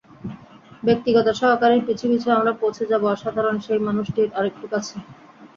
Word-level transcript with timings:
ব্যক্তিগত 0.83 1.27
সহকারীর 1.39 1.85
পিছু 1.87 2.05
পিছু 2.11 2.27
আমরা 2.31 2.51
পৌঁছে 2.61 2.83
যাব 2.91 3.03
অসাধারণ 3.07 3.55
সেই 3.65 3.79
মানুষটির 3.87 4.29
আরেকটু 4.37 4.65
কাছে। 4.73 4.95